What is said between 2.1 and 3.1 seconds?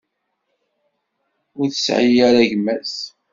ara gma-s.